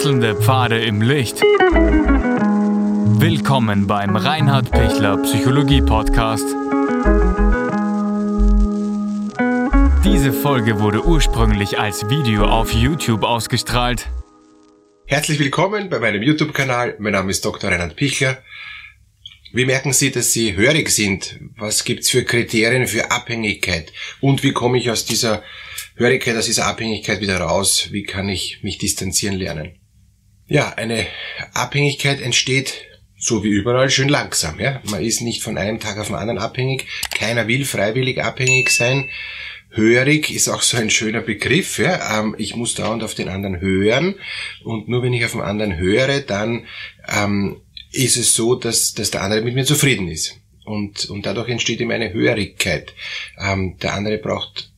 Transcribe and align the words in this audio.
Wechselnde 0.00 0.34
Pfade 0.34 0.80
im 0.80 1.02
Licht. 1.02 1.42
Willkommen 3.20 3.86
beim 3.86 4.16
Reinhard 4.16 4.70
Pichler 4.70 5.18
Psychologie 5.18 5.82
Podcast. 5.82 6.46
Diese 10.02 10.32
Folge 10.32 10.80
wurde 10.80 11.04
ursprünglich 11.04 11.78
als 11.78 12.08
Video 12.08 12.46
auf 12.46 12.72
YouTube 12.72 13.24
ausgestrahlt. 13.24 14.08
Herzlich 15.04 15.38
willkommen 15.38 15.90
bei 15.90 15.98
meinem 15.98 16.22
YouTube-Kanal. 16.22 16.96
Mein 16.98 17.12
Name 17.12 17.30
ist 17.30 17.44
Dr. 17.44 17.70
Reinhard 17.70 17.94
Pichler. 17.94 18.42
Wie 19.52 19.66
merken 19.66 19.92
Sie, 19.92 20.10
dass 20.10 20.32
Sie 20.32 20.56
hörig 20.56 20.88
sind? 20.88 21.38
Was 21.58 21.84
gibt's 21.84 22.08
für 22.08 22.24
Kriterien 22.24 22.86
für 22.86 23.10
Abhängigkeit? 23.10 23.92
Und 24.22 24.42
wie 24.44 24.52
komme 24.52 24.78
ich 24.78 24.90
aus 24.90 25.04
dieser 25.04 25.42
Hörigkeit, 25.96 26.38
aus 26.38 26.46
dieser 26.46 26.68
Abhängigkeit 26.68 27.20
wieder 27.20 27.36
raus? 27.36 27.88
Wie 27.90 28.04
kann 28.04 28.30
ich 28.30 28.60
mich 28.62 28.78
distanzieren 28.78 29.36
lernen? 29.36 29.79
Ja, 30.50 30.70
eine 30.70 31.06
Abhängigkeit 31.54 32.20
entsteht 32.20 32.82
so 33.16 33.44
wie 33.44 33.50
überall 33.50 33.88
schön 33.88 34.08
langsam. 34.08 34.58
Ja? 34.58 34.82
Man 34.82 35.00
ist 35.00 35.20
nicht 35.20 35.44
von 35.44 35.56
einem 35.56 35.78
Tag 35.78 35.96
auf 35.96 36.08
den 36.08 36.16
anderen 36.16 36.40
abhängig. 36.40 36.86
Keiner 37.14 37.46
will 37.46 37.64
freiwillig 37.64 38.20
abhängig 38.20 38.70
sein. 38.70 39.08
Hörig 39.68 40.34
ist 40.34 40.48
auch 40.48 40.62
so 40.62 40.76
ein 40.76 40.90
schöner 40.90 41.20
Begriff. 41.20 41.78
Ja? 41.78 42.18
Ähm, 42.18 42.34
ich 42.36 42.56
muss 42.56 42.74
dauernd 42.74 43.04
auf 43.04 43.14
den 43.14 43.28
anderen 43.28 43.60
hören 43.60 44.16
und 44.64 44.88
nur 44.88 45.04
wenn 45.04 45.12
ich 45.12 45.24
auf 45.24 45.32
den 45.32 45.40
anderen 45.40 45.76
höre, 45.76 46.18
dann 46.18 46.66
ähm, 47.06 47.60
ist 47.92 48.16
es 48.16 48.34
so, 48.34 48.56
dass, 48.56 48.92
dass 48.92 49.12
der 49.12 49.22
andere 49.22 49.42
mit 49.42 49.54
mir 49.54 49.64
zufrieden 49.64 50.08
ist. 50.08 50.36
Und, 50.64 51.08
und 51.10 51.26
dadurch 51.26 51.48
entsteht 51.48 51.78
ihm 51.78 51.92
eine 51.92 52.12
Hörigkeit. 52.12 52.92
Ähm, 53.38 53.76
der 53.80 53.94
andere 53.94 54.18
braucht 54.18 54.72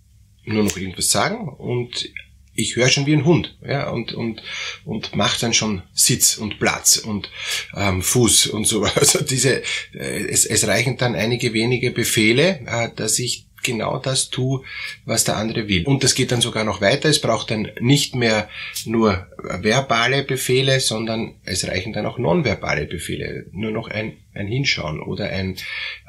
nur 0.44 0.64
noch 0.64 0.76
irgendwas 0.76 1.08
sagen 1.08 1.48
und 1.48 2.10
ich 2.54 2.76
höre 2.76 2.88
schon 2.88 3.06
wie 3.06 3.14
ein 3.14 3.24
Hund, 3.24 3.56
ja, 3.66 3.88
und, 3.90 4.12
und, 4.12 4.42
und 4.84 5.16
macht 5.16 5.42
dann 5.42 5.54
schon 5.54 5.82
Sitz 5.94 6.36
und 6.36 6.58
Platz 6.58 6.98
und 6.98 7.30
ähm, 7.76 8.02
Fuß 8.02 8.48
und 8.48 8.66
so. 8.66 8.86
Also 9.02 9.24
diese, 9.24 9.62
äh, 9.94 10.26
es, 10.28 10.44
es 10.44 10.66
reichen 10.66 10.96
dann 10.96 11.14
einige 11.14 11.52
wenige 11.54 11.90
Befehle, 11.90 12.60
äh, 12.66 12.90
dass 12.94 13.18
ich 13.18 13.46
genau 13.62 13.98
das 13.98 14.30
tue, 14.30 14.62
was 15.04 15.24
der 15.24 15.36
andere 15.36 15.68
will. 15.68 15.86
Und 15.86 16.04
das 16.04 16.14
geht 16.14 16.32
dann 16.32 16.40
sogar 16.40 16.64
noch 16.64 16.80
weiter. 16.80 17.08
Es 17.08 17.20
braucht 17.20 17.50
dann 17.50 17.70
nicht 17.80 18.14
mehr 18.14 18.48
nur 18.84 19.26
verbale 19.38 20.24
Befehle, 20.24 20.80
sondern 20.80 21.36
es 21.44 21.66
reichen 21.66 21.92
dann 21.92 22.06
auch 22.06 22.18
nonverbale 22.18 22.86
Befehle. 22.86 23.46
Nur 23.52 23.70
noch 23.70 23.88
ein, 23.88 24.18
ein 24.34 24.46
Hinschauen 24.46 25.00
oder 25.00 25.30
ein 25.30 25.56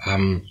ähm, 0.05 0.47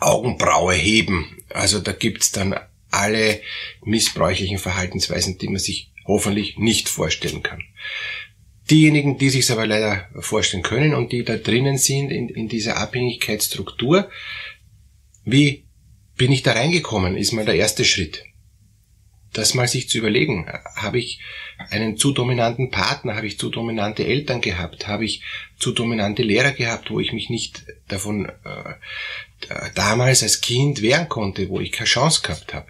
Augenbraue 0.00 0.74
heben. 0.74 1.38
Also 1.48 1.80
da 1.80 1.92
gibt's 1.92 2.32
dann 2.32 2.54
alle 2.94 3.40
missbräuchlichen 3.82 4.58
Verhaltensweisen, 4.58 5.38
die 5.38 5.48
man 5.48 5.58
sich 5.58 5.92
hoffentlich 6.06 6.58
nicht 6.58 6.88
vorstellen 6.88 7.42
kann. 7.42 7.62
Diejenigen, 8.70 9.18
die 9.18 9.30
sich 9.30 9.50
aber 9.50 9.66
leider 9.66 10.08
vorstellen 10.20 10.62
können 10.62 10.94
und 10.94 11.12
die 11.12 11.24
da 11.24 11.36
drinnen 11.36 11.76
sind 11.76 12.10
in, 12.10 12.28
in 12.28 12.48
dieser 12.48 12.78
Abhängigkeitsstruktur, 12.78 14.08
wie 15.24 15.64
bin 16.16 16.32
ich 16.32 16.42
da 16.42 16.52
reingekommen, 16.52 17.16
ist 17.16 17.32
mal 17.32 17.44
der 17.44 17.56
erste 17.56 17.84
Schritt. 17.84 18.24
Das 19.32 19.54
mal 19.54 19.66
sich 19.66 19.88
zu 19.88 19.98
überlegen, 19.98 20.46
habe 20.76 20.98
ich 20.98 21.20
einen 21.70 21.96
zu 21.96 22.12
dominanten 22.12 22.70
Partner, 22.70 23.16
habe 23.16 23.26
ich 23.26 23.38
zu 23.38 23.50
dominante 23.50 24.06
Eltern 24.06 24.40
gehabt, 24.40 24.86
habe 24.86 25.04
ich 25.04 25.22
zu 25.58 25.72
dominante 25.72 26.22
Lehrer 26.22 26.52
gehabt, 26.52 26.90
wo 26.90 27.00
ich 27.00 27.12
mich 27.12 27.30
nicht 27.30 27.64
davon 27.88 28.26
äh, 28.26 28.74
damals 29.74 30.22
als 30.22 30.40
Kind 30.40 30.82
wehren 30.82 31.08
konnte, 31.08 31.48
wo 31.48 31.60
ich 31.60 31.72
keine 31.72 31.88
Chance 31.88 32.22
gehabt 32.22 32.54
habe. 32.54 32.68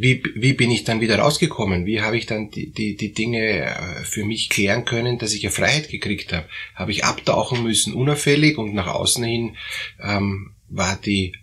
Wie, 0.00 0.22
wie 0.36 0.52
bin 0.52 0.70
ich 0.70 0.84
dann 0.84 1.00
wieder 1.00 1.18
rausgekommen? 1.18 1.84
Wie 1.84 2.02
habe 2.02 2.16
ich 2.16 2.26
dann 2.26 2.50
die, 2.50 2.70
die, 2.70 2.96
die 2.96 3.12
Dinge 3.12 3.40
äh, 3.40 4.04
für 4.04 4.24
mich 4.24 4.48
klären 4.48 4.84
können, 4.84 5.18
dass 5.18 5.34
ich 5.34 5.44
eine 5.44 5.50
Freiheit 5.50 5.88
gekriegt 5.88 6.32
habe? 6.32 6.48
Habe 6.76 6.92
ich 6.92 7.04
abtauchen 7.04 7.64
müssen, 7.64 7.94
unauffällig 7.94 8.58
und 8.58 8.74
nach 8.74 8.86
außen 8.86 9.24
hin 9.24 9.56
ähm, 10.00 10.52
war 10.68 10.96
die 11.04 11.34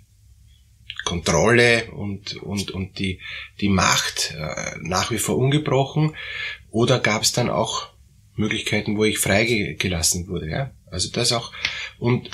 Kontrolle 1.03 1.91
und, 1.91 2.37
und, 2.37 2.71
und 2.71 2.97
die, 2.97 3.19
die 3.59 3.67
Macht 3.67 4.33
äh, 4.39 4.77
nach 4.79 5.11
wie 5.11 5.17
vor 5.17 5.35
ungebrochen 5.35 6.15
oder 6.71 6.99
gab 6.99 7.23
es 7.23 7.33
dann 7.33 7.49
auch 7.49 7.89
Möglichkeiten, 8.35 8.95
wo 8.95 9.03
ich 9.03 9.19
freigelassen 9.19 10.29
wurde. 10.29 10.49
Ja? 10.49 10.71
Also 10.89 11.11
das 11.11 11.33
auch 11.33 11.51
und 11.99 12.29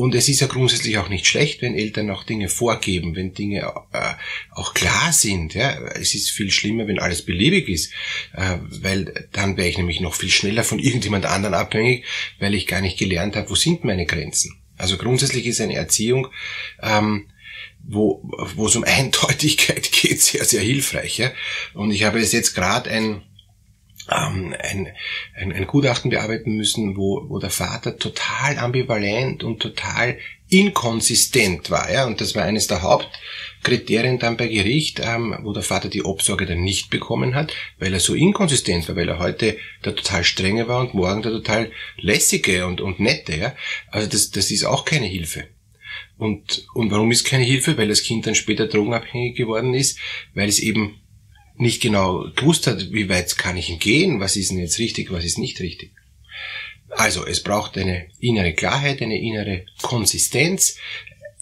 und 0.00 0.14
es 0.14 0.30
ist 0.30 0.40
ja 0.40 0.46
grundsätzlich 0.46 0.96
auch 0.96 1.10
nicht 1.10 1.26
schlecht, 1.26 1.60
wenn 1.60 1.74
Eltern 1.74 2.08
auch 2.08 2.24
Dinge 2.24 2.48
vorgeben, 2.48 3.16
wenn 3.16 3.34
Dinge 3.34 3.70
äh, 3.92 4.14
auch 4.50 4.72
klar 4.72 5.12
sind. 5.12 5.52
Ja? 5.52 5.78
Es 5.94 6.14
ist 6.14 6.30
viel 6.30 6.50
schlimmer, 6.50 6.88
wenn 6.88 6.98
alles 6.98 7.20
beliebig 7.20 7.68
ist, 7.68 7.92
äh, 8.32 8.56
weil 8.80 9.28
dann 9.32 9.58
wäre 9.58 9.68
ich 9.68 9.76
nämlich 9.76 10.00
noch 10.00 10.14
viel 10.14 10.30
schneller 10.30 10.64
von 10.64 10.78
irgendjemand 10.78 11.26
anderen 11.26 11.54
abhängig, 11.54 12.06
weil 12.38 12.54
ich 12.54 12.66
gar 12.66 12.80
nicht 12.80 12.98
gelernt 12.98 13.36
habe, 13.36 13.50
wo 13.50 13.54
sind 13.54 13.84
meine 13.84 14.06
Grenzen. 14.06 14.58
Also 14.78 14.96
grundsätzlich 14.96 15.44
ist 15.44 15.60
eine 15.60 15.74
Erziehung, 15.74 16.28
ähm, 16.82 17.26
wo, 17.82 18.26
wo 18.54 18.68
es 18.68 18.76
um 18.76 18.84
Eindeutigkeit 18.86 19.92
geht, 19.92 20.22
sehr, 20.22 20.46
sehr 20.46 20.62
hilfreich. 20.62 21.18
Ja? 21.18 21.30
Und 21.74 21.90
ich 21.90 22.04
habe 22.04 22.20
jetzt 22.20 22.54
gerade 22.54 22.88
ein, 22.88 23.20
ähm, 24.10 24.54
ein, 24.58 24.88
ein, 25.36 25.52
ein 25.52 25.66
Gutachten 25.66 26.10
bearbeiten 26.10 26.56
müssen, 26.56 26.96
wo, 26.96 27.24
wo 27.28 27.38
der 27.38 27.50
Vater 27.50 27.96
total 27.98 28.58
ambivalent 28.58 29.44
und 29.44 29.60
total 29.60 30.18
inkonsistent 30.48 31.70
war. 31.70 31.90
Ja? 31.90 32.06
Und 32.06 32.20
das 32.20 32.34
war 32.34 32.42
eines 32.42 32.66
der 32.66 32.82
Hauptkriterien 32.82 34.18
dann 34.18 34.36
bei 34.36 34.48
Gericht, 34.48 35.00
ähm, 35.02 35.36
wo 35.42 35.52
der 35.52 35.62
Vater 35.62 35.88
die 35.88 36.04
Obsorge 36.04 36.46
dann 36.46 36.62
nicht 36.62 36.90
bekommen 36.90 37.34
hat, 37.34 37.54
weil 37.78 37.92
er 37.94 38.00
so 38.00 38.14
inkonsistent 38.14 38.88
war, 38.88 38.96
weil 38.96 39.08
er 39.08 39.18
heute 39.18 39.56
der 39.84 39.94
total 39.94 40.24
strenge 40.24 40.68
war 40.68 40.80
und 40.80 40.94
morgen 40.94 41.22
der 41.22 41.32
total 41.32 41.70
lässige 41.98 42.66
und, 42.66 42.80
und 42.80 43.00
nette. 43.00 43.36
Ja? 43.36 43.54
Also 43.90 44.08
das, 44.08 44.30
das 44.30 44.50
ist 44.50 44.64
auch 44.64 44.84
keine 44.84 45.06
Hilfe. 45.06 45.44
Und, 46.18 46.66
und 46.74 46.90
warum 46.90 47.10
ist 47.10 47.24
keine 47.24 47.44
Hilfe? 47.44 47.78
Weil 47.78 47.88
das 47.88 48.02
Kind 48.02 48.26
dann 48.26 48.34
später 48.34 48.66
drogenabhängig 48.66 49.36
geworden 49.36 49.72
ist, 49.72 49.98
weil 50.34 50.48
es 50.48 50.58
eben 50.58 51.00
nicht 51.60 51.82
genau 51.82 52.26
gewusst 52.34 52.66
hat, 52.66 52.92
wie 52.92 53.08
weit 53.08 53.36
kann 53.36 53.56
ich 53.56 53.78
gehen, 53.78 54.20
was 54.20 54.36
ist 54.36 54.50
denn 54.50 54.58
jetzt 54.58 54.78
richtig, 54.78 55.10
was 55.12 55.24
ist 55.24 55.38
nicht 55.38 55.60
richtig. 55.60 55.92
Also 56.88 57.24
es 57.24 57.42
braucht 57.42 57.78
eine 57.78 58.06
innere 58.18 58.52
Klarheit, 58.52 59.00
eine 59.00 59.20
innere 59.20 59.66
Konsistenz 59.82 60.76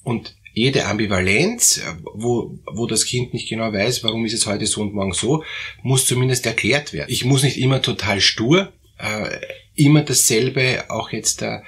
und 0.02 0.34
jede 0.52 0.86
Ambivalenz, 0.86 1.82
wo, 2.02 2.58
wo 2.66 2.86
das 2.86 3.06
Kind 3.06 3.32
nicht 3.32 3.48
genau 3.48 3.72
weiß, 3.72 4.02
warum 4.02 4.26
ist 4.26 4.34
es 4.34 4.46
heute 4.46 4.66
so 4.66 4.82
und 4.82 4.92
morgen 4.92 5.12
so, 5.12 5.44
muss 5.82 6.06
zumindest 6.06 6.46
erklärt 6.46 6.92
werden. 6.92 7.10
Ich 7.10 7.24
muss 7.24 7.44
nicht 7.44 7.58
immer 7.58 7.80
total 7.80 8.20
stur, 8.20 8.72
äh, 8.98 9.38
immer 9.76 10.02
dasselbe 10.02 10.90
auch 10.90 11.12
jetzt 11.12 11.42
da 11.42 11.62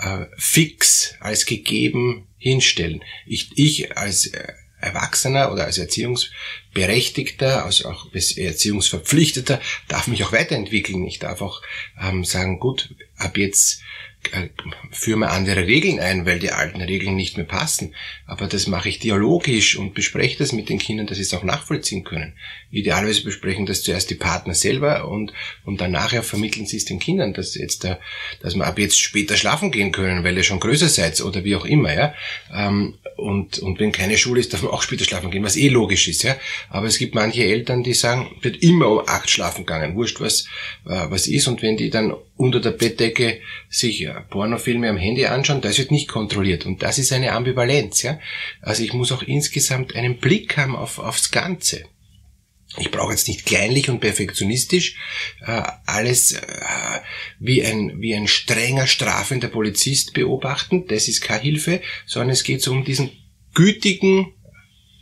äh, 0.00 0.24
fix 0.38 1.14
als 1.20 1.44
gegeben 1.44 2.26
hinstellen. 2.38 3.04
Ich, 3.26 3.50
ich 3.54 3.96
als 3.96 4.26
äh, 4.26 4.52
Erwachsener 4.82 5.52
oder 5.52 5.64
als 5.64 5.78
Erziehungsberechtigter, 5.78 7.64
also 7.64 7.88
auch 7.88 8.12
als 8.12 8.36
Erziehungsverpflichteter, 8.36 9.60
darf 9.88 10.08
mich 10.08 10.24
auch 10.24 10.32
weiterentwickeln. 10.32 11.06
Ich 11.06 11.18
darf 11.18 11.40
auch 11.40 11.62
ähm, 12.00 12.24
sagen, 12.24 12.58
gut, 12.58 12.94
ab 13.16 13.38
jetzt 13.38 13.80
äh, 14.30 14.48
führen 14.92 15.20
wir 15.20 15.30
andere 15.30 15.66
Regeln 15.66 15.98
ein, 15.98 16.26
weil 16.26 16.38
die 16.38 16.52
alten 16.52 16.80
Regeln 16.80 17.16
nicht 17.16 17.36
mehr 17.36 17.46
passen. 17.46 17.94
Aber 18.26 18.46
das 18.46 18.66
mache 18.66 18.88
ich 18.88 18.98
dialogisch 18.98 19.76
und 19.76 19.94
bespreche 19.94 20.38
das 20.38 20.52
mit 20.52 20.68
den 20.68 20.78
Kindern, 20.78 21.06
dass 21.06 21.16
sie 21.16 21.24
es 21.24 21.34
auch 21.34 21.42
nachvollziehen 21.42 22.04
können. 22.04 22.34
Idealerweise 22.70 23.24
besprechen 23.24 23.66
das 23.66 23.82
zuerst 23.82 24.10
die 24.10 24.14
Partner 24.14 24.54
selber 24.54 25.08
und, 25.08 25.32
und 25.64 25.80
dann 25.80 25.90
nachher 25.90 26.22
vermitteln 26.22 26.66
sie 26.66 26.76
es 26.76 26.84
den 26.84 26.98
Kindern, 26.98 27.34
dass 27.34 27.54
jetzt 27.54 27.84
da, 27.84 27.98
dass 28.40 28.54
wir 28.54 28.66
ab 28.66 28.78
jetzt 28.78 29.00
später 29.00 29.36
schlafen 29.36 29.70
gehen 29.70 29.92
können, 29.92 30.24
weil 30.24 30.36
ihr 30.36 30.44
schon 30.44 30.60
größer 30.60 30.88
seid 30.88 31.20
oder 31.20 31.44
wie 31.44 31.56
auch 31.56 31.64
immer, 31.64 31.92
ja. 31.92 32.14
Ähm, 32.54 32.94
und, 33.16 33.58
und 33.58 33.78
wenn 33.78 33.92
keine 33.92 34.16
Schule 34.16 34.40
ist, 34.40 34.52
darf 34.52 34.62
man 34.62 34.72
auch 34.72 34.82
später 34.82 35.04
schlafen 35.04 35.30
gehen, 35.30 35.44
was 35.44 35.56
eh 35.56 35.68
logisch 35.68 36.08
ist, 36.08 36.22
ja. 36.22 36.36
Aber 36.70 36.86
es 36.86 36.98
gibt 36.98 37.14
manche 37.14 37.44
Eltern, 37.44 37.82
die 37.82 37.94
sagen, 37.94 38.30
wird 38.40 38.62
immer 38.62 38.88
um 38.88 39.02
acht 39.06 39.30
schlafen 39.30 39.66
gegangen, 39.66 39.94
wurscht 39.96 40.20
was, 40.20 40.46
äh, 40.86 41.06
was 41.10 41.26
ist. 41.26 41.48
Und 41.48 41.62
wenn 41.62 41.76
die 41.76 41.90
dann 41.90 42.14
unter 42.36 42.60
der 42.60 42.72
Bettdecke 42.72 43.40
sich 43.68 44.08
Pornofilme 44.30 44.88
am 44.88 44.96
Handy 44.96 45.26
anschauen, 45.26 45.60
das 45.60 45.78
wird 45.78 45.90
nicht 45.90 46.08
kontrolliert. 46.08 46.66
Und 46.66 46.82
das 46.82 46.98
ist 46.98 47.12
eine 47.12 47.32
Ambivalenz, 47.32 48.02
ja. 48.02 48.18
Also 48.60 48.82
ich 48.82 48.92
muss 48.92 49.12
auch 49.12 49.22
insgesamt 49.22 49.94
einen 49.94 50.18
Blick 50.18 50.56
haben 50.56 50.74
auf, 50.74 50.98
aufs 50.98 51.30
Ganze. 51.30 51.84
Ich 52.78 52.90
brauche 52.90 53.12
jetzt 53.12 53.28
nicht 53.28 53.44
kleinlich 53.44 53.90
und 53.90 54.00
perfektionistisch 54.00 54.96
äh, 55.46 55.62
alles 55.84 56.32
äh, 56.32 56.40
wie, 57.38 57.62
ein, 57.62 58.00
wie 58.00 58.14
ein 58.14 58.28
strenger, 58.28 58.86
strafender 58.86 59.48
Polizist 59.48 60.14
beobachten. 60.14 60.86
Das 60.86 61.06
ist 61.06 61.20
keine 61.20 61.42
Hilfe, 61.42 61.82
sondern 62.06 62.30
es 62.30 62.44
geht 62.44 62.62
so 62.62 62.72
um 62.72 62.84
diesen 62.84 63.10
gütigen, 63.52 64.32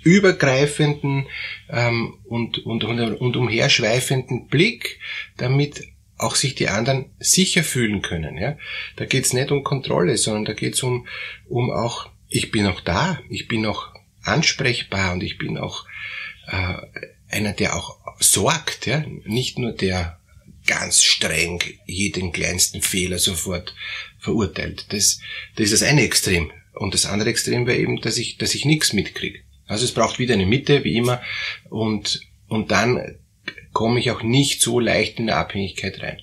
übergreifenden 0.02 1.28
ähm, 1.68 2.18
und, 2.24 2.58
und, 2.66 2.84
und, 2.84 3.00
und 3.00 3.36
umherschweifenden 3.36 4.48
Blick, 4.48 4.98
damit 5.36 5.84
auch 6.20 6.36
sich 6.36 6.54
die 6.54 6.68
anderen 6.68 7.06
sicher 7.18 7.64
fühlen 7.64 8.02
können. 8.02 8.36
Ja? 8.36 8.56
Da 8.96 9.06
geht's 9.06 9.32
nicht 9.32 9.50
um 9.50 9.64
Kontrolle, 9.64 10.16
sondern 10.16 10.44
da 10.44 10.52
geht's 10.52 10.82
um, 10.82 11.06
um 11.48 11.70
auch, 11.70 12.10
ich 12.28 12.50
bin 12.50 12.66
auch 12.66 12.80
da, 12.80 13.20
ich 13.28 13.48
bin 13.48 13.66
auch 13.66 13.88
ansprechbar 14.22 15.12
und 15.12 15.22
ich 15.22 15.38
bin 15.38 15.58
auch 15.58 15.86
äh, 16.46 16.74
einer, 17.28 17.52
der 17.52 17.76
auch 17.76 17.98
sorgt, 18.18 18.86
ja, 18.86 19.04
nicht 19.24 19.58
nur 19.58 19.72
der 19.72 20.18
ganz 20.66 21.02
streng 21.02 21.62
jeden 21.86 22.32
kleinsten 22.32 22.82
Fehler 22.82 23.18
sofort 23.18 23.74
verurteilt. 24.18 24.92
Das, 24.92 25.20
das 25.56 25.66
ist 25.72 25.80
das 25.80 25.88
eine 25.88 26.02
Extrem. 26.02 26.52
Und 26.74 26.94
das 26.94 27.06
andere 27.06 27.30
Extrem 27.30 27.66
wäre 27.66 27.78
eben, 27.78 28.00
dass 28.00 28.18
ich, 28.18 28.36
dass 28.36 28.54
ich 28.54 28.64
nichts 28.64 28.92
mitkriege. 28.92 29.40
Also 29.66 29.84
es 29.84 29.92
braucht 29.92 30.18
wieder 30.18 30.34
eine 30.34 30.46
Mitte, 30.46 30.84
wie 30.84 30.96
immer, 30.96 31.22
und, 31.68 32.20
und 32.48 32.70
dann 32.70 33.18
komme 33.72 34.00
ich 34.00 34.10
auch 34.10 34.22
nicht 34.22 34.60
so 34.60 34.80
leicht 34.80 35.18
in 35.18 35.30
eine 35.30 35.38
Abhängigkeit 35.38 36.02
rein. 36.02 36.20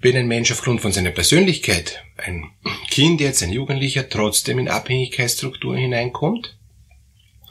Wenn 0.00 0.16
ein 0.16 0.28
Mensch 0.28 0.52
aufgrund 0.52 0.80
von 0.80 0.92
seiner 0.92 1.10
Persönlichkeit, 1.10 2.04
ein 2.16 2.50
Kind 2.90 3.20
jetzt, 3.20 3.42
ein 3.42 3.52
Jugendlicher, 3.52 4.08
trotzdem 4.08 4.58
in 4.58 4.68
Abhängigkeitsstrukturen 4.68 5.78
hineinkommt, 5.78 6.56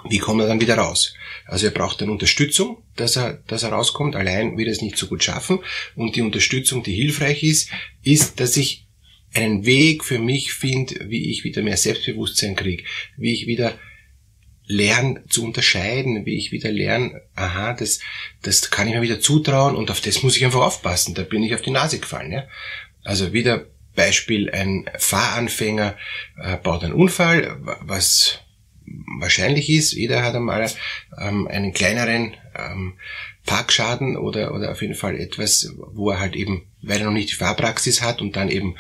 wie 0.08 0.20
kommt 0.20 0.42
er 0.42 0.48
dann 0.48 0.62
wieder 0.62 0.78
raus? 0.78 1.16
Also 1.46 1.66
er 1.66 1.72
braucht 1.72 2.02
dann 2.02 2.10
Unterstützung, 2.10 2.84
dass 2.96 3.16
er, 3.16 3.42
dass 3.48 3.64
er 3.64 3.70
rauskommt. 3.70 4.16
Allein 4.16 4.58
wird 4.58 4.68
er 4.68 4.74
es 4.74 4.82
nicht 4.82 4.98
so 4.98 5.08
gut 5.08 5.24
schaffen. 5.24 5.60
Und 5.96 6.16
die 6.16 6.22
Unterstützung, 6.22 6.84
die 6.84 6.94
hilfreich 6.94 7.44
ist, 7.44 7.72
ist, 8.04 8.40
dass 8.40 8.56
ich 8.56 8.86
einen 9.34 9.66
Weg 9.66 10.06
für 10.06 10.20
mich 10.20 10.54
finde, 10.54 11.10
wie 11.10 11.32
ich 11.32 11.44
wieder 11.44 11.62
mehr 11.62 11.78
Selbstbewusstsein 11.78 12.56
kriege, 12.56 12.84
wie 13.18 13.34
ich 13.34 13.48
wieder 13.48 13.78
lerne 14.68 15.24
zu 15.30 15.44
unterscheiden, 15.44 16.26
wie 16.26 16.38
ich 16.38 16.52
wieder 16.52 16.72
lerne, 16.72 17.22
aha, 17.36 17.74
das, 17.74 18.00
das 18.42 18.72
kann 18.72 18.88
ich 18.88 18.96
mir 18.96 19.02
wieder 19.02 19.20
zutrauen 19.20 19.76
und 19.76 19.92
auf 19.92 20.02
das 20.02 20.24
muss 20.24 20.38
ich 20.38 20.46
einfach 20.46 20.62
aufpassen. 20.62 21.14
Da 21.14 21.24
bin 21.24 21.44
ich 21.44 21.54
auf 21.54 21.62
die 21.62 21.72
Nase 21.72 22.00
gefallen. 22.00 22.32
Ja? 22.32 22.48
Also 23.04 23.34
wieder 23.34 23.66
Beispiel, 23.96 24.50
ein 24.52 24.90
Fahranfänger 24.98 25.96
äh, 26.42 26.58
baut 26.58 26.84
einen 26.84 26.94
Unfall, 26.94 27.58
was 27.82 28.40
wahrscheinlich 29.20 29.70
ist, 29.70 29.94
jeder 29.94 30.24
hat 30.24 30.36
einmal 30.36 30.70
ähm, 31.18 31.48
einen 31.48 31.74
kleineren 31.74 32.36
ähm, 32.58 32.94
Parkschaden 33.46 34.18
oder, 34.18 34.54
oder 34.54 34.72
auf 34.72 34.82
jeden 34.82 34.96
Fall 34.96 35.20
etwas, 35.20 35.74
wo 35.78 36.12
er 36.12 36.20
halt 36.20 36.36
eben, 36.36 36.68
weil 36.82 37.00
er 37.00 37.06
noch 37.06 37.14
nicht 37.14 37.30
die 37.30 37.36
Fahrpraxis 37.36 38.02
hat 38.02 38.22
und 38.22 38.36
dann 38.36 38.50
eben 38.50 38.76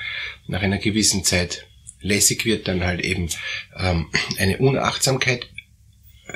nach 0.47 0.61
einer 0.61 0.79
gewissen 0.79 1.23
Zeit 1.23 1.67
lässig 2.01 2.45
wird, 2.45 2.67
dann 2.67 2.83
halt 2.83 3.01
eben 3.01 3.29
ähm, 3.77 4.07
eine 4.37 4.57
Unachtsamkeit 4.57 5.47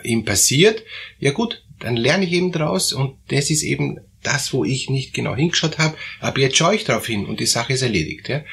ihm 0.03 0.25
passiert. 0.25 0.83
Ja 1.19 1.31
gut, 1.31 1.63
dann 1.79 1.95
lerne 1.95 2.25
ich 2.25 2.33
eben 2.33 2.51
draus 2.51 2.93
und 2.93 3.15
das 3.29 3.49
ist 3.49 3.63
eben 3.63 3.99
das, 4.23 4.53
wo 4.53 4.65
ich 4.65 4.89
nicht 4.89 5.13
genau 5.13 5.35
hingeschaut 5.35 5.77
habe, 5.77 5.95
aber 6.19 6.39
jetzt 6.39 6.57
schaue 6.57 6.75
ich 6.75 6.83
drauf 6.83 7.07
hin 7.07 7.25
und 7.25 7.39
die 7.39 7.45
Sache 7.45 7.73
ist 7.73 7.81
erledigt. 7.81 8.29
Ja? 8.29 8.43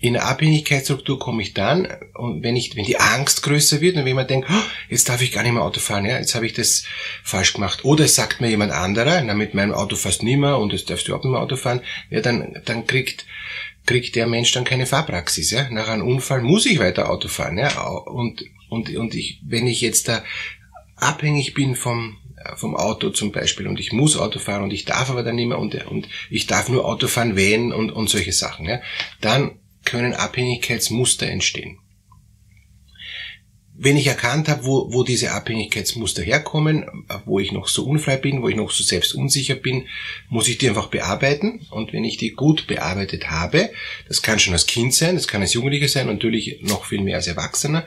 In 0.00 0.14
der 0.14 0.26
Abhängigkeitsstruktur 0.26 1.18
komme 1.18 1.42
ich 1.42 1.54
dann, 1.54 1.88
und 2.14 2.42
wenn 2.42 2.56
ich, 2.56 2.76
wenn 2.76 2.84
die 2.84 2.98
Angst 2.98 3.42
größer 3.42 3.80
wird 3.80 3.96
und 3.96 4.04
wenn 4.04 4.16
man 4.16 4.26
denkt, 4.26 4.48
oh, 4.50 4.62
jetzt 4.90 5.08
darf 5.08 5.22
ich 5.22 5.32
gar 5.32 5.42
nicht 5.42 5.52
mehr 5.52 5.62
Auto 5.62 5.80
fahren, 5.80 6.04
ja, 6.04 6.18
jetzt 6.18 6.34
habe 6.34 6.46
ich 6.46 6.52
das 6.52 6.84
falsch 7.22 7.54
gemacht. 7.54 7.84
Oder 7.84 8.04
es 8.04 8.14
sagt 8.14 8.40
mir 8.40 8.50
jemand 8.50 8.72
anderer, 8.72 9.22
na, 9.22 9.34
mit 9.34 9.54
meinem 9.54 9.72
Auto 9.72 9.96
fast 9.96 10.22
nie 10.22 10.36
mehr 10.36 10.58
und 10.58 10.72
jetzt 10.72 10.90
darfst 10.90 11.06
du 11.06 11.10
überhaupt 11.10 11.24
nicht 11.24 11.32
mehr 11.32 11.40
Auto 11.40 11.56
fahren, 11.56 11.80
ja, 12.10 12.20
dann, 12.20 12.60
dann 12.66 12.86
kriegt, 12.86 13.24
kriegt 13.86 14.14
der 14.14 14.26
Mensch 14.26 14.52
dann 14.52 14.64
keine 14.64 14.84
Fahrpraxis, 14.84 15.50
ja. 15.50 15.70
Nach 15.70 15.88
einem 15.88 16.06
Unfall 16.06 16.42
muss 16.42 16.66
ich 16.66 16.80
weiter 16.80 17.08
Auto 17.08 17.28
fahren, 17.28 17.56
ja. 17.56 17.80
Und, 17.80 18.44
und, 18.68 18.94
und 18.94 19.14
ich, 19.14 19.40
wenn 19.42 19.66
ich 19.66 19.80
jetzt 19.80 20.08
da 20.08 20.22
abhängig 21.04 21.54
bin 21.54 21.76
vom, 21.76 22.16
vom 22.56 22.76
Auto 22.76 23.10
zum 23.10 23.32
Beispiel 23.32 23.66
und 23.66 23.78
ich 23.80 23.92
muss 23.92 24.16
Auto 24.16 24.38
fahren 24.38 24.62
und 24.62 24.72
ich 24.72 24.84
darf 24.84 25.10
aber 25.10 25.22
dann 25.22 25.36
nicht 25.36 25.48
mehr 25.48 25.58
und, 25.58 25.74
und 25.86 26.08
ich 26.30 26.46
darf 26.46 26.68
nur 26.68 26.84
Auto 26.84 27.06
fahren, 27.06 27.36
wenn 27.36 27.72
und, 27.72 27.90
und 27.90 28.08
solche 28.08 28.32
Sachen, 28.32 28.66
ja, 28.66 28.80
dann 29.20 29.58
können 29.84 30.14
Abhängigkeitsmuster 30.14 31.26
entstehen. 31.26 31.78
Wenn 33.76 33.96
ich 33.96 34.06
erkannt 34.06 34.48
habe, 34.48 34.64
wo, 34.64 34.92
wo 34.92 35.02
diese 35.02 35.32
Abhängigkeitsmuster 35.32 36.22
herkommen, 36.22 36.84
wo 37.24 37.40
ich 37.40 37.50
noch 37.50 37.66
so 37.66 37.84
unfrei 37.84 38.16
bin, 38.16 38.40
wo 38.40 38.48
ich 38.48 38.54
noch 38.54 38.70
so 38.70 38.84
selbst 38.84 39.16
unsicher 39.16 39.56
bin, 39.56 39.88
muss 40.28 40.46
ich 40.46 40.58
die 40.58 40.68
einfach 40.68 40.86
bearbeiten. 40.86 41.66
Und 41.70 41.92
wenn 41.92 42.04
ich 42.04 42.16
die 42.16 42.30
gut 42.30 42.68
bearbeitet 42.68 43.30
habe, 43.30 43.70
das 44.06 44.22
kann 44.22 44.38
schon 44.38 44.52
als 44.52 44.66
Kind 44.66 44.94
sein, 44.94 45.16
das 45.16 45.26
kann 45.26 45.42
als 45.42 45.54
Jugendlicher 45.54 45.88
sein, 45.88 46.06
natürlich 46.06 46.60
noch 46.62 46.84
viel 46.84 47.00
mehr 47.00 47.16
als 47.16 47.26
Erwachsener, 47.26 47.84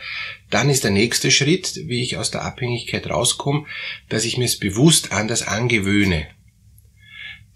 dann 0.49 0.69
ist 0.69 0.83
der 0.83 0.91
nächste 0.91 1.31
Schritt, 1.31 1.79
wie 1.85 2.01
ich 2.01 2.17
aus 2.17 2.31
der 2.31 2.43
Abhängigkeit 2.43 3.09
rauskomme, 3.09 3.65
dass 4.09 4.25
ich 4.25 4.37
mir 4.37 4.45
es 4.45 4.59
bewusst 4.59 5.13
anders 5.13 5.47
angewöhne. 5.47 6.27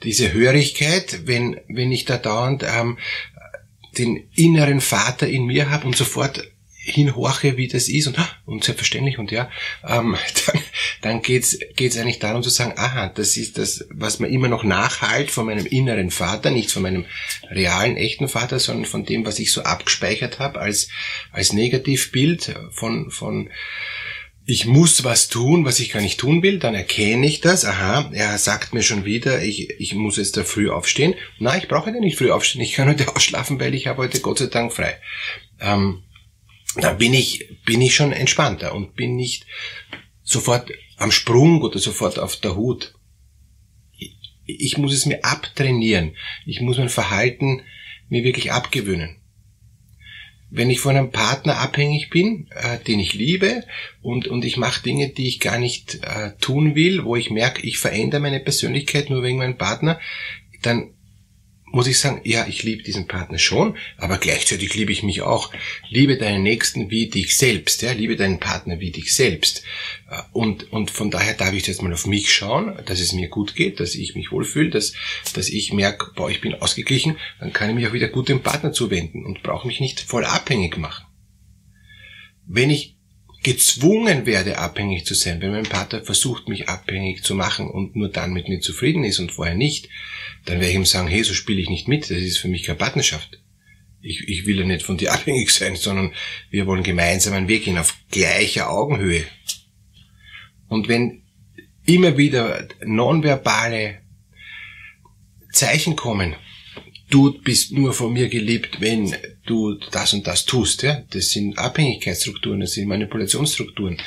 Diese 0.03 0.31
Hörigkeit, 0.31 1.27
wenn, 1.27 1.59
wenn 1.67 1.91
ich 1.91 2.05
da 2.05 2.15
dauernd 2.15 2.63
ähm, 2.63 2.97
den 3.97 4.29
inneren 4.35 4.79
Vater 4.79 5.27
in 5.27 5.47
mir 5.47 5.69
habe 5.69 5.85
und 5.85 5.97
sofort 5.97 6.49
hinhorche, 6.83 7.57
wie 7.57 7.67
das 7.67 7.87
ist 7.87 8.07
und, 8.07 8.17
und 8.45 8.63
selbstverständlich 8.63 9.19
und 9.19 9.31
ja, 9.31 9.49
ähm, 9.87 10.17
dann, 10.45 10.61
dann 11.01 11.21
geht's 11.21 11.59
geht's 11.75 11.97
eigentlich 11.97 12.19
darum 12.19 12.41
zu 12.41 12.49
sagen, 12.49 12.73
aha, 12.75 13.09
das 13.09 13.37
ist 13.37 13.57
das, 13.57 13.85
was 13.91 14.19
mir 14.19 14.29
immer 14.29 14.47
noch 14.47 14.63
nachhalt 14.63 15.29
von 15.29 15.45
meinem 15.45 15.65
inneren 15.67 16.09
Vater, 16.09 16.49
nicht 16.49 16.71
von 16.71 16.81
meinem 16.81 17.05
realen, 17.49 17.97
echten 17.97 18.27
Vater, 18.27 18.57
sondern 18.57 18.85
von 18.85 19.05
dem, 19.05 19.25
was 19.25 19.37
ich 19.39 19.51
so 19.51 19.61
abgespeichert 19.61 20.39
habe 20.39 20.59
als, 20.59 20.89
als 21.31 21.53
Negativbild 21.53 22.55
von, 22.71 23.11
von 23.11 23.49
ich 24.45 24.65
muss 24.65 25.03
was 25.03 25.27
tun, 25.27 25.65
was 25.65 25.79
ich 25.79 25.91
gar 25.91 26.01
nicht 26.01 26.19
tun 26.19 26.41
will, 26.41 26.57
dann 26.57 26.73
erkenne 26.73 27.27
ich 27.27 27.41
das, 27.41 27.63
aha, 27.63 28.09
er 28.11 28.37
sagt 28.39 28.73
mir 28.73 28.81
schon 28.81 29.05
wieder, 29.05 29.41
ich, 29.43 29.69
ich 29.79 29.93
muss 29.93 30.17
jetzt 30.17 30.35
da 30.35 30.43
früh 30.43 30.71
aufstehen. 30.71 31.13
Na, 31.37 31.55
ich 31.57 31.67
brauche 31.67 31.91
ja 31.91 31.99
nicht 31.99 32.17
früh 32.17 32.31
aufstehen, 32.31 32.61
ich 32.61 32.73
kann 32.73 32.89
heute 32.89 33.07
ausschlafen, 33.15 33.59
weil 33.59 33.75
ich 33.75 33.85
habe 33.85 34.01
heute 34.01 34.19
Gott 34.19 34.39
sei 34.39 34.47
Dank 34.47 34.73
frei. 34.73 34.97
Ähm, 35.59 36.01
da 36.75 36.93
bin 36.93 37.13
ich, 37.13 37.47
bin 37.65 37.81
ich 37.81 37.95
schon 37.95 38.11
entspannter 38.11 38.73
und 38.73 38.95
bin 38.95 39.15
nicht 39.15 39.45
sofort 40.23 40.71
am 40.97 41.11
Sprung 41.11 41.61
oder 41.61 41.79
sofort 41.79 42.19
auf 42.19 42.35
der 42.37 42.55
Hut. 42.55 42.93
Ich, 43.97 44.17
ich 44.45 44.77
muss 44.77 44.93
es 44.93 45.05
mir 45.05 45.23
abtrainieren. 45.23 46.15
Ich 46.45 46.61
muss 46.61 46.77
mein 46.77 46.89
Verhalten 46.89 47.61
mir 48.09 48.23
wirklich 48.23 48.51
abgewöhnen 48.51 49.21
wenn 50.51 50.69
ich 50.69 50.81
von 50.81 50.97
einem 50.97 51.11
Partner 51.11 51.59
abhängig 51.59 52.09
bin, 52.09 52.47
äh, 52.51 52.77
den 52.79 52.99
ich 52.99 53.13
liebe 53.13 53.63
und, 54.01 54.27
und 54.27 54.43
ich 54.43 54.57
mache 54.57 54.83
Dinge, 54.83 55.09
die 55.09 55.27
ich 55.27 55.39
gar 55.39 55.57
nicht 55.57 56.03
äh, 56.03 56.33
tun 56.41 56.75
will, 56.75 57.05
wo 57.05 57.15
ich 57.15 57.31
merke, 57.31 57.65
ich 57.65 57.79
verändere 57.79 58.21
meine 58.21 58.41
Persönlichkeit 58.41 59.09
nur 59.09 59.23
wegen 59.23 59.37
meinem 59.37 59.57
Partner, 59.57 59.99
dann 60.61 60.93
muss 61.71 61.87
ich 61.87 61.99
sagen, 61.99 62.21
ja, 62.23 62.45
ich 62.47 62.63
liebe 62.63 62.83
diesen 62.83 63.07
Partner 63.07 63.37
schon, 63.37 63.77
aber 63.97 64.17
gleichzeitig 64.17 64.73
liebe 64.75 64.91
ich 64.91 65.03
mich 65.03 65.21
auch. 65.21 65.51
Liebe 65.89 66.17
deinen 66.17 66.43
Nächsten 66.43 66.89
wie 66.89 67.07
dich 67.07 67.37
selbst, 67.37 67.81
ja, 67.81 67.91
liebe 67.91 68.15
deinen 68.15 68.39
Partner 68.39 68.79
wie 68.79 68.91
dich 68.91 69.13
selbst. 69.13 69.63
Äh, 70.09 70.21
und, 70.33 70.71
und 70.71 70.91
von 70.91 71.11
daher 71.11 71.33
darf 71.33 71.53
ich 71.53 71.67
jetzt 71.67 71.81
mal 71.81 71.93
auf 71.93 72.05
mich 72.05 72.33
schauen, 72.33 72.77
dass 72.85 72.99
es 72.99 73.13
mir 73.13 73.29
gut 73.29 73.55
geht, 73.55 73.79
dass 73.79 73.95
ich 73.95 74.15
mich 74.15 74.31
wohlfühle, 74.31 74.69
dass, 74.69 74.93
dass 75.33 75.49
ich 75.49 75.73
merke, 75.73 76.11
boah, 76.15 76.29
ich 76.29 76.41
bin 76.41 76.55
ausgeglichen, 76.55 77.17
dann 77.39 77.53
kann 77.53 77.69
ich 77.69 77.75
mich 77.75 77.87
auch 77.87 77.93
wieder 77.93 78.09
gut 78.09 78.29
dem 78.29 78.43
Partner 78.43 78.73
zuwenden 78.73 79.25
und 79.25 79.43
brauche 79.43 79.67
mich 79.67 79.79
nicht 79.79 79.99
voll 79.99 80.25
abhängig 80.25 80.77
machen. 80.77 81.05
Wenn 82.45 82.69
ich 82.69 82.97
gezwungen 83.43 84.25
werde, 84.25 84.59
abhängig 84.59 85.05
zu 85.05 85.15
sein, 85.15 85.41
wenn 85.41 85.51
mein 85.51 85.63
Partner 85.63 86.03
versucht, 86.03 86.47
mich 86.47 86.69
abhängig 86.69 87.23
zu 87.23 87.33
machen 87.33 87.69
und 87.69 87.95
nur 87.95 88.09
dann 88.09 88.33
mit 88.33 88.47
mir 88.47 88.59
zufrieden 88.59 89.03
ist 89.03 89.19
und 89.19 89.31
vorher 89.31 89.55
nicht, 89.55 89.89
dann 90.45 90.59
werde 90.59 90.69
ich 90.69 90.75
ihm 90.75 90.85
sagen, 90.85 91.07
hey, 91.07 91.23
so 91.23 91.33
spiele 91.33 91.59
ich 91.59 91.69
nicht 91.69 91.87
mit, 91.87 92.03
das 92.03 92.17
ist 92.17 92.37
für 92.37 92.47
mich 92.47 92.63
keine 92.63 92.77
Partnerschaft. 92.77 93.39
Ich, 94.01 94.27
ich 94.27 94.45
will 94.45 94.59
ja 94.59 94.65
nicht 94.65 94.83
von 94.83 94.97
dir 94.97 95.11
abhängig 95.13 95.51
sein, 95.51 95.75
sondern 95.75 96.13
wir 96.49 96.67
wollen 96.67 96.83
gemeinsam 96.83 97.33
einen 97.33 97.47
Weg 97.47 97.65
gehen 97.65 97.77
auf 97.77 97.95
gleicher 98.11 98.69
Augenhöhe. 98.69 99.25
Und 100.67 100.87
wenn 100.87 101.23
immer 101.85 102.17
wieder 102.17 102.67
nonverbale 102.85 104.01
Zeichen 105.51 105.95
kommen, 105.95 106.35
du 107.11 107.39
bist 107.43 107.71
nur 107.73 107.93
von 107.93 108.11
mir 108.11 108.29
geliebt, 108.29 108.81
wenn 108.81 109.15
du 109.45 109.75
das 109.91 110.13
und 110.13 110.25
das 110.25 110.45
tust, 110.45 110.81
ja, 110.81 111.03
das 111.11 111.29
sind 111.29 111.57
Abhängigkeitsstrukturen, 111.57 112.61
das 112.61 112.71
sind 112.71 112.87
Manipulationsstrukturen, 112.87 114.01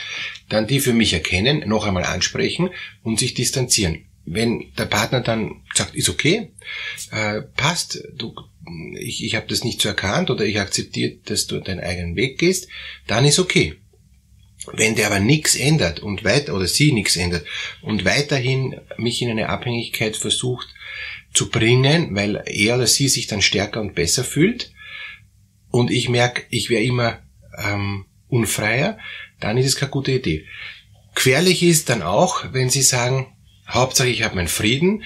dann 0.48 0.66
die 0.66 0.80
für 0.80 0.94
mich 0.94 1.12
erkennen, 1.12 1.68
noch 1.68 1.86
einmal 1.86 2.04
ansprechen 2.04 2.70
und 3.02 3.18
sich 3.18 3.34
distanzieren. 3.34 4.06
Wenn 4.24 4.72
der 4.78 4.86
Partner 4.86 5.20
dann 5.20 5.62
sagt, 5.74 5.94
ist 5.94 6.08
okay, 6.08 6.52
äh, 7.10 7.42
passt, 7.56 8.02
du, 8.16 8.34
ich, 8.98 9.22
ich 9.22 9.36
habe 9.36 9.46
das 9.48 9.64
nicht 9.64 9.82
so 9.82 9.88
erkannt 9.88 10.30
oder 10.30 10.46
ich 10.46 10.58
akzeptiere, 10.58 11.18
dass 11.26 11.46
du 11.46 11.60
deinen 11.60 11.80
eigenen 11.80 12.16
Weg 12.16 12.38
gehst, 12.38 12.68
dann 13.06 13.26
ist 13.26 13.38
okay. 13.38 13.74
Wenn 14.72 14.94
der 14.94 15.08
aber 15.08 15.20
nichts 15.20 15.56
ändert 15.56 16.00
und 16.00 16.24
weiter 16.24 16.54
oder 16.54 16.66
sie 16.66 16.92
nichts 16.92 17.16
ändert 17.16 17.44
und 17.82 18.06
weiterhin 18.06 18.80
mich 18.96 19.20
in 19.20 19.28
eine 19.28 19.50
Abhängigkeit 19.50 20.16
versucht 20.16 20.68
zu 21.34 21.50
bringen, 21.50 22.14
weil 22.14 22.42
er 22.46 22.76
oder 22.76 22.86
sie 22.86 23.08
sich 23.08 23.26
dann 23.26 23.42
stärker 23.42 23.80
und 23.80 23.94
besser 23.94 24.24
fühlt 24.24 24.72
und 25.70 25.90
ich 25.90 26.08
merke, 26.08 26.44
ich 26.50 26.70
wäre 26.70 26.82
immer 26.82 27.18
ähm, 27.58 28.06
unfreier, 28.28 28.96
dann 29.40 29.58
ist 29.58 29.66
es 29.66 29.76
keine 29.76 29.90
gute 29.90 30.12
Idee. 30.12 30.46
Querlich 31.14 31.62
ist 31.62 31.88
dann 31.88 32.02
auch, 32.02 32.52
wenn 32.52 32.70
sie 32.70 32.82
sagen, 32.82 33.26
Hauptsache 33.68 34.08
ich 34.08 34.22
habe 34.22 34.36
meinen 34.36 34.48
Frieden, 34.48 35.02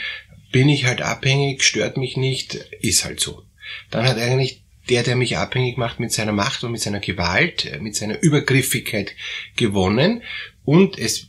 bin 0.52 0.68
ich 0.68 0.85
halt 0.85 1.02
abhängig, 1.02 1.62
stört 1.62 1.97
mich 1.97 2.16
nicht, 2.16 2.54
ist 2.80 3.04
halt 3.04 3.20
so. 3.20 3.42
Dann 3.90 4.06
hat 4.06 4.18
eigentlich 4.18 4.62
der, 4.88 5.02
der 5.02 5.16
mich 5.16 5.37
abhängig 5.37 5.76
macht, 5.76 6.00
mit 6.00 6.12
seiner 6.12 6.32
Macht 6.32 6.64
und 6.64 6.73
mit 6.73 6.80
seiner 6.80 7.00
Gewalt, 7.00 7.80
mit 7.80 7.94
seiner 7.97 8.23
Übergriffigkeit 8.23 9.14
gewonnen 9.56 10.23
und 10.64 10.99
es 10.99 11.27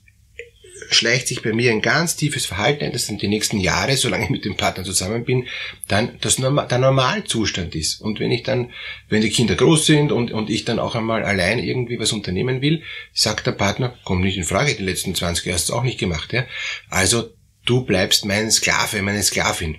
schleicht 0.90 1.28
sich 1.28 1.42
bei 1.42 1.54
mir 1.54 1.72
ein 1.72 1.82
ganz 1.82 2.16
tiefes 2.16 2.46
Verhalten 2.46 2.84
ein, 2.84 2.92
das 2.92 3.08
dann 3.08 3.18
die 3.18 3.28
nächsten 3.28 3.60
Jahre, 3.60 3.98
solange 3.98 4.26
ich 4.26 4.30
mit 4.30 4.46
dem 4.46 4.58
Partner 4.58 4.84
zusammen 4.84 5.26
bin, 5.26 5.48
dann 5.88 6.18
das 6.22 6.38
der 6.38 6.78
Normalzustand 6.78 7.76
ist. 7.76 8.02
Und 8.02 8.20
wenn 8.20 8.32
ich 8.32 8.44
dann, 8.44 8.72
wenn 9.08 9.22
die 9.22 9.30
Kinder 9.30 9.56
groß 9.56 9.86
sind 9.86 10.12
und, 10.12 10.32
und 10.32 10.50
ich 10.50 10.66
dann 10.66 10.80
auch 10.80 10.96
einmal 10.96 11.24
allein 11.24 11.60
irgendwie 11.60 12.00
was 12.00 12.12
unternehmen 12.12 12.62
will, 12.62 12.84
sagt 13.14 13.48
der 13.48 13.52
Partner, 13.54 13.98
kommt 14.04 14.24
nicht 14.24 14.38
in 14.38 14.44
Frage, 14.44 14.76
die 14.76 14.84
letzten 14.84 15.16
20 15.16 15.46
Jahre 15.46 15.56
hast 15.56 15.70
du 15.70 15.74
auch 15.74 15.84
nicht 15.84 16.00
gemacht, 16.00 16.34
ja. 16.34 16.46
Also, 16.90 17.30
du 17.66 17.84
bleibst 17.84 18.26
mein 18.26 18.52
Sklave, 18.52 19.02
meine 19.02 19.24
Sklavin. 19.24 19.78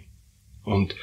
Und, 0.64 0.94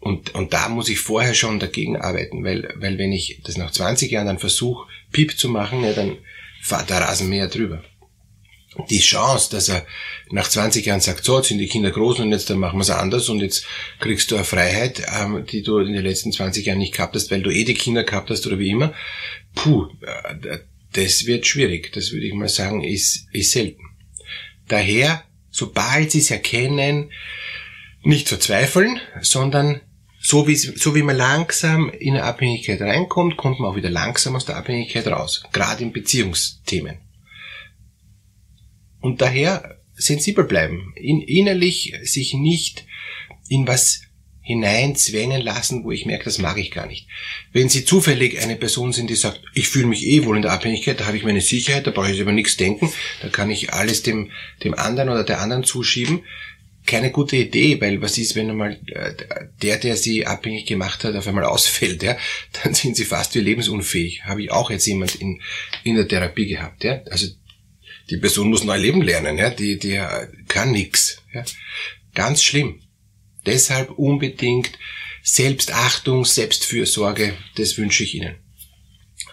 und, 0.00 0.34
und 0.34 0.52
da 0.52 0.68
muss 0.68 0.88
ich 0.88 1.00
vorher 1.00 1.34
schon 1.34 1.58
dagegen 1.58 1.96
arbeiten, 1.96 2.44
weil, 2.44 2.72
weil 2.76 2.98
wenn 2.98 3.12
ich 3.12 3.40
das 3.44 3.56
nach 3.56 3.70
20 3.70 4.10
Jahren 4.10 4.26
dann 4.26 4.38
versuche, 4.38 4.88
Piep 5.12 5.38
zu 5.38 5.48
machen, 5.48 5.82
ja, 5.82 5.92
dann 5.92 6.18
fahrt 6.62 6.90
der 6.90 7.00
Rasenmäher 7.00 7.48
drüber 7.48 7.82
die 8.90 9.00
Chance, 9.00 9.50
dass 9.50 9.68
er 9.68 9.86
nach 10.30 10.48
20 10.48 10.86
Jahren 10.86 11.00
sagt, 11.00 11.24
so, 11.24 11.38
jetzt 11.38 11.48
sind 11.48 11.58
die 11.58 11.66
Kinder 11.66 11.90
groß 11.90 12.20
und 12.20 12.30
jetzt 12.30 12.48
dann 12.50 12.58
machen 12.58 12.78
wir 12.78 12.82
es 12.82 12.90
anders 12.90 13.28
und 13.28 13.40
jetzt 13.40 13.66
kriegst 13.98 14.30
du 14.30 14.36
eine 14.36 14.44
Freiheit, 14.44 15.02
ähm, 15.18 15.44
die 15.46 15.62
du 15.62 15.78
in 15.78 15.92
den 15.92 16.04
letzten 16.04 16.32
20 16.32 16.66
Jahren 16.66 16.78
nicht 16.78 16.94
gehabt 16.94 17.14
hast, 17.14 17.30
weil 17.30 17.42
du 17.42 17.50
eh 17.50 17.64
die 17.64 17.74
Kinder 17.74 18.04
gehabt 18.04 18.30
hast 18.30 18.46
oder 18.46 18.58
wie 18.58 18.70
immer. 18.70 18.94
Puh, 19.54 19.88
äh, 20.02 20.58
das 20.92 21.26
wird 21.26 21.46
schwierig. 21.46 21.92
Das 21.92 22.12
würde 22.12 22.26
ich 22.26 22.34
mal 22.34 22.48
sagen, 22.48 22.82
ist, 22.82 23.26
ist 23.32 23.52
selten. 23.52 23.82
Daher, 24.68 25.24
sobald 25.50 26.10
sie 26.10 26.20
es 26.20 26.30
erkennen, 26.30 27.10
nicht 28.02 28.28
verzweifeln, 28.28 29.00
sondern 29.20 29.80
so 30.20 30.46
wie, 30.46 30.56
so 30.56 30.94
wie 30.94 31.02
man 31.02 31.16
langsam 31.16 31.90
in 31.90 32.14
eine 32.14 32.24
Abhängigkeit 32.24 32.80
reinkommt, 32.80 33.36
kommt 33.36 33.60
man 33.60 33.70
auch 33.70 33.76
wieder 33.76 33.90
langsam 33.90 34.36
aus 34.36 34.44
der 34.44 34.56
Abhängigkeit 34.56 35.06
raus. 35.06 35.44
Gerade 35.52 35.82
in 35.82 35.92
Beziehungsthemen. 35.92 36.98
Und 39.00 39.20
daher 39.20 39.78
sensibel 39.94 40.44
bleiben, 40.44 40.92
in, 40.96 41.20
innerlich 41.20 41.94
sich 42.02 42.34
nicht 42.34 42.86
in 43.48 43.66
was 43.66 44.02
hineinzwängen 44.48 45.42
lassen, 45.42 45.84
wo 45.84 45.92
ich 45.92 46.06
merke, 46.06 46.24
das 46.24 46.38
mag 46.38 46.56
ich 46.56 46.70
gar 46.70 46.86
nicht. 46.86 47.06
Wenn 47.52 47.68
Sie 47.68 47.84
zufällig 47.84 48.40
eine 48.40 48.56
Person 48.56 48.94
sind, 48.94 49.10
die 49.10 49.14
sagt, 49.14 49.42
ich 49.52 49.68
fühle 49.68 49.86
mich 49.86 50.06
eh 50.06 50.24
wohl 50.24 50.36
in 50.36 50.42
der 50.42 50.52
Abhängigkeit, 50.52 50.98
da 50.98 51.06
habe 51.06 51.18
ich 51.18 51.24
meine 51.24 51.42
Sicherheit, 51.42 51.86
da 51.86 51.90
brauche 51.90 52.10
ich 52.10 52.18
über 52.18 52.32
nichts 52.32 52.56
denken, 52.56 52.90
da 53.20 53.28
kann 53.28 53.50
ich 53.50 53.74
alles 53.74 54.02
dem, 54.02 54.30
dem 54.64 54.72
anderen 54.72 55.10
oder 55.10 55.22
der 55.22 55.42
anderen 55.42 55.64
zuschieben, 55.64 56.22
keine 56.86 57.10
gute 57.10 57.36
Idee, 57.36 57.78
weil 57.82 58.00
was 58.00 58.16
ist, 58.16 58.36
wenn 58.36 58.48
einmal 58.48 58.80
äh, 58.86 59.12
der, 59.60 59.76
der 59.76 59.96
sie 59.96 60.24
abhängig 60.24 60.64
gemacht 60.64 61.04
hat, 61.04 61.14
auf 61.14 61.28
einmal 61.28 61.44
ausfällt, 61.44 62.02
ja, 62.02 62.16
dann 62.62 62.72
sind 62.72 62.96
sie 62.96 63.04
fast 63.04 63.34
wie 63.34 63.40
lebensunfähig. 63.40 64.24
Habe 64.24 64.42
ich 64.42 64.50
auch 64.50 64.70
jetzt 64.70 64.86
jemand 64.86 65.14
in, 65.16 65.42
in 65.84 65.96
der 65.96 66.08
Therapie 66.08 66.46
gehabt, 66.46 66.84
ja. 66.84 67.02
Also 67.10 67.26
die 68.10 68.16
Person 68.16 68.48
muss 68.48 68.64
neu 68.64 68.76
leben 68.76 69.02
lernen, 69.02 69.36
ja, 69.38 69.50
die, 69.50 69.78
die 69.78 70.00
kann 70.48 70.72
nix. 70.72 71.22
Ja. 71.32 71.44
Ganz 72.14 72.42
schlimm. 72.42 72.80
Deshalb 73.46 73.90
unbedingt 73.90 74.70
Selbstachtung, 75.22 76.24
Selbstfürsorge, 76.24 77.34
das 77.56 77.76
wünsche 77.76 78.04
ich 78.04 78.14
Ihnen. 78.14 78.36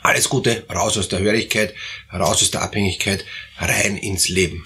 Alles 0.02 0.30
Gute, 0.30 0.66
raus 0.70 0.98
aus 0.98 1.10
der 1.10 1.20
Hörigkeit, 1.20 1.74
raus 2.14 2.42
aus 2.42 2.52
der 2.52 2.62
Abhängigkeit, 2.62 3.26
rein 3.58 3.98
ins 3.98 4.28
Leben. 4.30 4.66